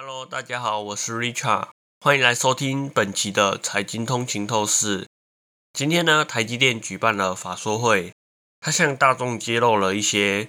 [0.00, 1.70] Hello，大家好，我是 Richard，
[2.02, 5.08] 欢迎来收听本期的财经通勤透视。
[5.72, 8.12] 今天呢，台积电举办了法说会，
[8.60, 10.46] 它向大众揭露了一些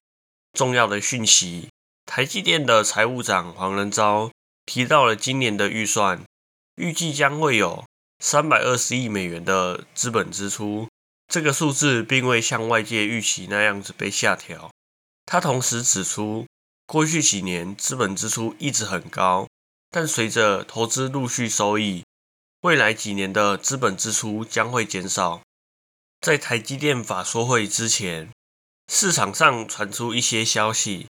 [0.54, 1.70] 重要的讯息。
[2.06, 4.30] 台积电的财务长黄仁昭
[4.68, 6.24] 提到了今年的预算，
[6.76, 7.84] 预计将会有
[8.20, 10.88] 三百二十亿美元的资本支出，
[11.28, 14.70] 这个数字并未像外界预期那样子被下调。
[15.26, 16.46] 他同时指出，
[16.90, 19.48] 过去几年资本支出一直很高，
[19.92, 22.04] 但随着投资陆续收益，
[22.62, 25.44] 未来几年的资本支出将会减少。
[26.20, 28.32] 在台积电法说会之前，
[28.92, 31.06] 市场上传出一些消息，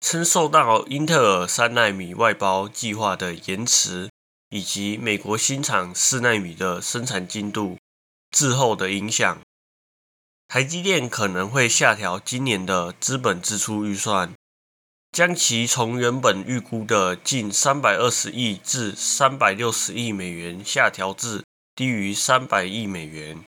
[0.00, 4.10] 称受到英特尔三纳米外包计划的延迟，
[4.50, 7.78] 以及美国新厂四纳米的生产进度
[8.32, 9.38] 滞后的影响。
[10.48, 14.34] 台积电可能会下调今年的资本支出预算，
[15.14, 21.44] 将其从原本预估的近三百二十亿至三百六十亿美元下调至
[21.76, 23.44] 低于三百亿美元。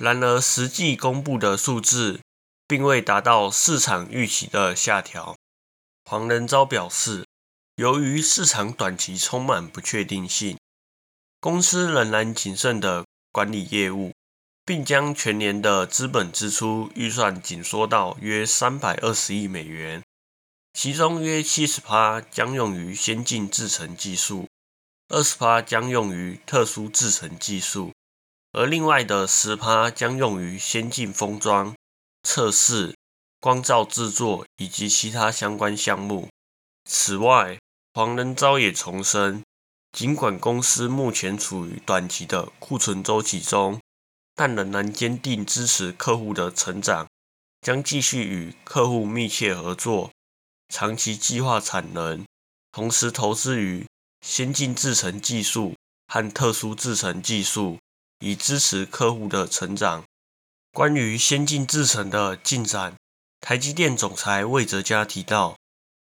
[0.00, 2.18] 然而，实际公布的数字
[2.66, 5.36] 并未达到市场预期的下调。
[6.04, 7.24] 黄仁昭表示，
[7.76, 10.58] 由于市场短期充满不确定性，
[11.38, 14.10] 公司仍然谨慎地管理业务。
[14.64, 20.02] 并将全年的资本支出预算紧缩到约三百二十亿美元，
[20.80, 24.46] 其中约七十趴将用于先进制程技术，
[25.08, 27.92] 二十趴将用于特殊制程技术，
[28.52, 31.74] 而另外的十趴将用于先进封装、
[32.22, 32.94] 测试、
[33.40, 36.28] 光照制作以及其他相关项目。
[36.88, 37.58] 此外，
[37.92, 39.42] 黄仁昭也重申，
[39.90, 43.80] 尽管公司目前处于短期的库存周期中。
[44.36, 47.08] 但仍然坚定支持客户的成长，
[47.60, 50.12] 将继续与客户密切合作，
[50.68, 52.24] 长期计划产能，
[52.72, 53.86] 同时投资于
[54.20, 55.74] 先进制程技术
[56.06, 57.78] 和特殊制程技术，
[58.20, 60.04] 以支持客户的成长。
[60.72, 62.94] 关于先进制程的进展，
[63.40, 65.56] 台积电总裁魏哲嘉提到，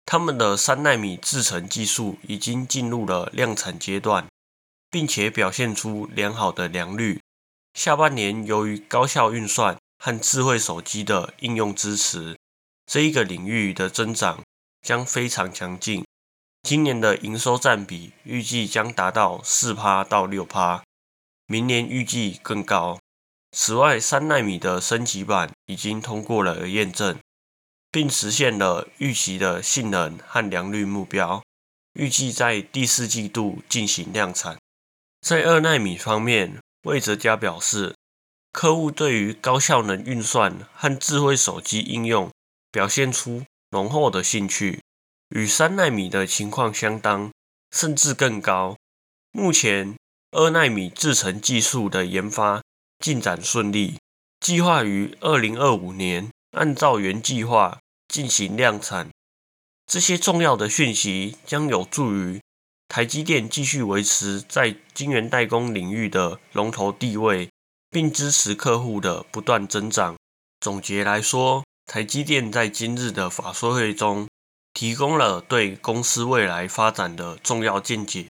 [0.04, 4.26] 他们的三纳米制程技术已经进入了量产阶段，
[4.90, 7.20] 并且表现出良好的良率。
[7.74, 12.36] 下半年，由于高效运算和智慧手机的应用支持，
[12.86, 14.42] 这一个领域的增长
[14.86, 16.04] 将非常强劲。
[16.62, 20.84] 今年的营收占比预计将达到四趴到六趴，
[21.46, 23.00] 明年预计更高。
[23.50, 27.18] 此外，三纳米的升级版已经通过了验证，
[27.90, 31.42] 并实现了预期的性能和良率目标，
[31.94, 34.56] 预计在第四季度进行量产。
[35.20, 37.96] 在二纳米方面，魏哲嘉表示，
[38.52, 42.30] 客户对于高效能运算和智慧手机应用
[42.70, 44.80] 表现出浓厚的兴趣，
[45.30, 47.32] 与三纳米的情况相当，
[47.70, 48.76] 甚至更高。
[49.32, 49.96] 目前，
[50.30, 52.62] 二纳米制程技术的研发
[52.98, 53.98] 进展顺利，
[54.40, 59.10] 计划于二零二五年按照原计划进行量产。
[59.86, 62.40] 这些重要的讯息将有助于。
[62.88, 67.50] 台积电继续维持在晶圆代工领域的龙头地位，
[67.90, 70.14] 并支持客户的不断增长。
[70.60, 74.28] 总结来说，台积电在今日的法说会中
[74.74, 78.28] 提供了对公司未来发展的重要见解。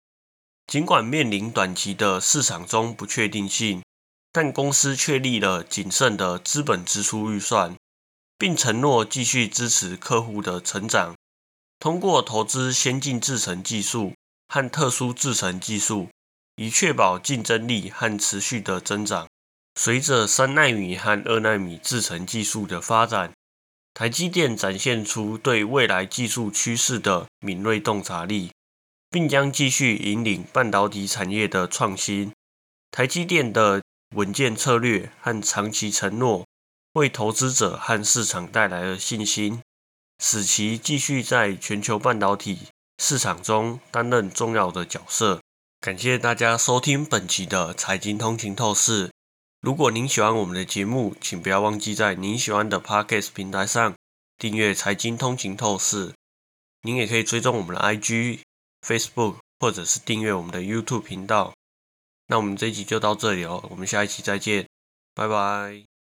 [0.67, 3.83] 尽管面临短期的市场中不确定性，
[4.31, 7.75] 但公司确立了谨慎的资本支出预算，
[8.39, 11.17] 并承诺继续支持客户的成长，
[11.81, 14.13] 通过投资先进制程技术。
[14.49, 16.09] 和特殊制程技术，
[16.55, 19.27] 以确保竞争力和持续的增长。
[19.75, 23.33] 随着三纳米和二纳米制程技术的发展，
[23.99, 28.51] 台积电展现出对未来技术趋势的敏锐洞察力，
[29.09, 32.31] 并将继续引领半导体产业的创新。
[32.91, 33.81] 台积电的
[34.15, 36.45] 稳健策略和长期承诺，
[36.93, 39.63] 为投资者和市场带来了信心，
[40.23, 42.69] 使其继续在全球半导体。
[43.03, 45.41] 市场中担任重要的角色。
[45.81, 49.11] 感谢大家收听本期的财经通勤透视。
[49.67, 53.97] 如果您喜欢我们的节目，请不要忘记在您喜欢的 Podcast 平台上
[54.39, 56.15] 订阅财经通勤透视。
[56.83, 58.43] 您也可以追踪我们的 IG、
[58.87, 61.53] Facebook，或者是订阅我们的 YouTube 频道。
[62.29, 64.69] 那我们这一集就到这里哦，我们下一期再见，
[65.17, 65.96] 拜拜。